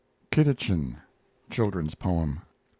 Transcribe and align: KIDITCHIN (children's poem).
KIDITCHIN 0.31 0.97
(children's 1.51 1.93
poem). 1.93 2.39